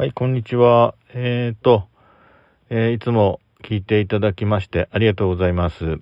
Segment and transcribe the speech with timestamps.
[0.00, 0.94] はい、こんにちは。
[1.12, 1.86] えーと、
[2.70, 6.00] えーいつも聞いていただきましてありがとうございます。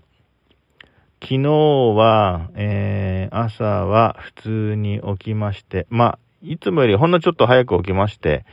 [1.20, 1.50] 昨日
[1.96, 8.44] は、えー朝は普通に起きまして、まあ、いつもよりほんのちょっと早く起きまして、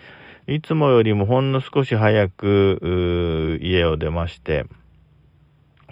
[0.48, 4.66] いつもよりもほんの少し早く、家を出まして、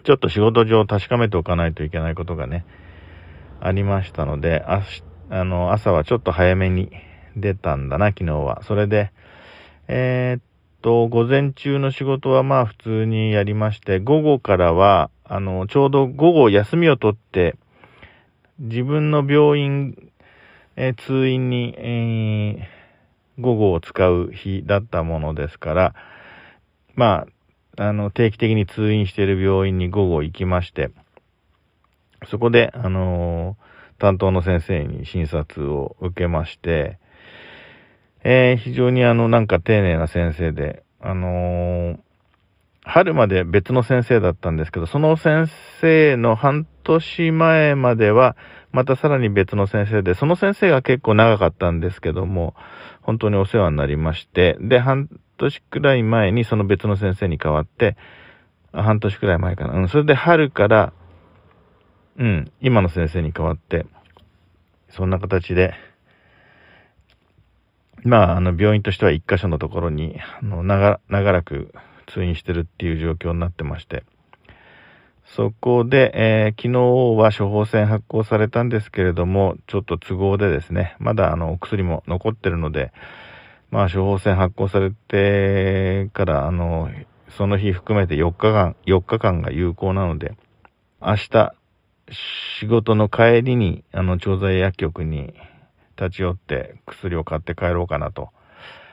[0.03, 2.65] ちょっと仕事上確かめておかないといけないことがね、
[3.61, 4.81] ありましたので、あ
[5.29, 6.89] あの朝はちょっと早めに
[7.35, 8.63] 出たんだな、昨日は。
[8.63, 9.11] それで、
[9.87, 10.43] えーっ
[10.81, 17.55] と、午前中の仕事はまあ普通にやりまして、午後からは、あの、ちょうど午後休みを取って、
[18.59, 20.11] 自分の病院、
[20.75, 22.83] えー通院に、えー
[23.39, 25.95] 午後を使う日だったものですから、
[26.93, 27.25] ま
[27.77, 30.91] あ、あの、定期的に通院している病院に午後行きまして、
[32.27, 36.97] そこで、あのー担当の先生に診察を受けまして、
[38.23, 41.99] えー非常にあの、なんか丁寧な先生で、あのー
[42.85, 48.35] 春まで別の先生だったんですけど、その先生の半年前までは、
[48.73, 52.55] またさらに別の先生で、その先生が結構長かったんですけども、
[53.01, 57.95] 本当にお世話になりまして、で、半年くらい前にその別の先生に変わって、
[58.73, 59.75] 半年くらい前かな。
[59.75, 60.93] うん、それで春から、
[62.17, 63.85] うん、今の先生に変わって、
[64.89, 65.73] そんな形で、
[68.05, 71.73] まあ、あの、病院としては一箇所のところに、あの、長、長らく
[72.07, 74.03] 通院してるっていう状況になってまして、
[75.25, 76.79] そこで、えー昨日
[77.21, 82.91] は処方箋発行されたんですけれども、ちょっと都合でですね、まだあの、お薬も残ってるので、
[83.71, 86.89] まあ、処方箋発行されてから、あの、
[87.29, 90.35] その日含めて4日間、4日間が有効なので、
[91.01, 91.53] 明日、
[92.59, 95.33] 仕事の帰りに、あの、調剤薬局に
[95.97, 98.29] 立ち寄って薬を買って帰ろうかなと。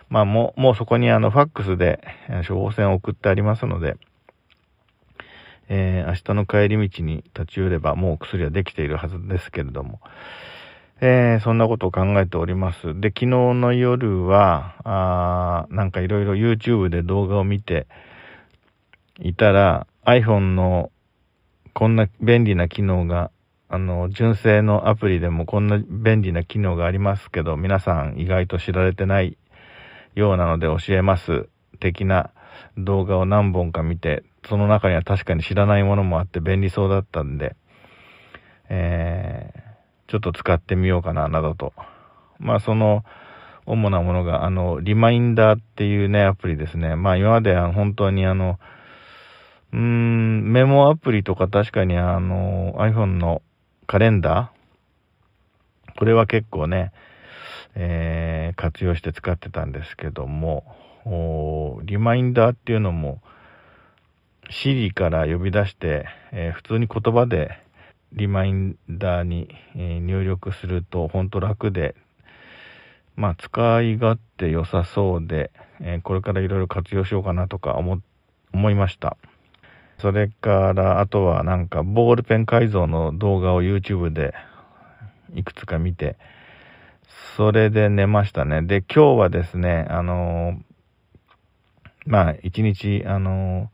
[0.09, 2.01] まあ、もう、もうそこにあの、ファックスで
[2.48, 3.97] 処方箋を送ってありますので、
[5.69, 10.01] えー明日の帰り道に立ち寄ればもう薬はできているはずですけれども、
[11.01, 13.01] えーそんなことを考えております。
[13.01, 17.86] で、昨日の夜は、あなんかいろいろ YouTube で動画を見て
[19.20, 20.91] いたら、iPhone の
[21.73, 23.30] こんな便利な機能が、
[23.70, 29.39] あの、純正のアプリでもこんな便利な機能がありますけど、皆さん意外と知られてない
[30.14, 31.48] ようなので教えます
[31.79, 32.30] 的な
[32.77, 37.57] 動画を何本か見て、その中には確かに知らないものもあって便利そうだったんで、
[38.69, 39.70] えー
[40.11, 41.73] ちょっと使ってみようかな、などと。
[42.41, 43.05] まあ、その、
[43.64, 46.97] 主なものが、あの、リマインダーっていうね、アプリですね。
[46.97, 48.59] まあ、今までは本当にあの、
[49.73, 53.41] うーん、メモアプリとか確かにあの、iPhone の
[53.90, 55.98] カレンダー？
[55.98, 56.92] これは結構ね、
[57.74, 63.20] えー活用して使ってたんですけども、リマインダーっていうのも、
[64.48, 67.58] Siri から呼び出して、えー普通に言葉で
[68.12, 71.96] リマインダーに、え入力すると本当楽で、
[73.17, 75.50] まあ使い勝手良さそうで、
[75.80, 78.00] えーこれからいろいろ活用しようかなとか思
[78.70, 79.17] いました。
[80.00, 84.34] それから、あとはなんかボールペン改造の動画を YouTube で
[85.34, 86.16] いくつか見て、
[87.36, 88.62] それで寝ましたね。
[88.62, 90.58] で、今日はですね、あの
[92.06, 93.70] まあ一日、あの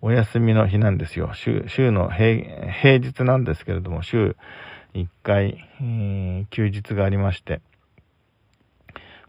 [0.00, 1.30] お休みの日なんですよ。
[1.34, 4.36] 週、週の平平日なんですけれども、週
[4.94, 5.68] 1回、
[6.50, 7.60] 休日がありまして、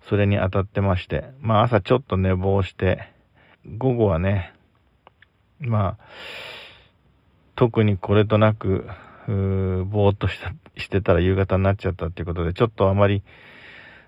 [0.09, 3.09] それに当たってまして、まあ朝ちょっと寝坊して、
[3.77, 4.53] 午後はね、
[5.67, 6.05] まあ、
[7.55, 8.87] 特にこれとなく、
[9.27, 13.23] ぼーっとしたしてたら夕方になっちゃったっていうことで、ちょっとあまり、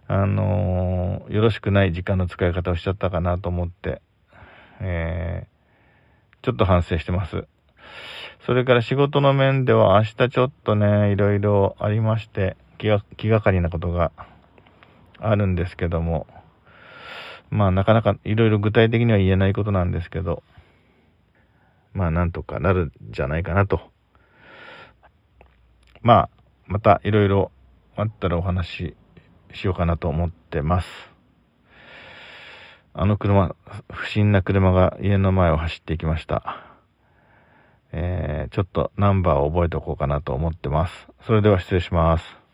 [0.08, 4.02] あのーよろしくない時間の使い方をしちゃったかなと思って、
[4.80, 5.56] えー
[6.46, 7.48] ちょっと反省してます。
[8.46, 14.12] それから仕事の面では明日ちょっとね、いろいろありまして、気が気がかりなことが
[15.18, 16.28] あるんですけども、
[17.50, 20.44] まあなかなかいろいろ具体的には言えないことなんですけど、
[21.96, 23.80] まあなんとかなるんじゃないかなと。
[26.02, 26.30] まあ、
[26.68, 27.52] またいろいろ
[27.96, 28.96] あったらお話し
[29.54, 30.88] しようかなと思ってます。
[32.94, 33.56] あの車、
[33.92, 36.64] 不審な車が家の前を走っていきました。
[37.92, 41.08] えー、ちょっとナンバーを覚えておこうかなと思ってます。
[41.26, 42.45] それでは失礼します。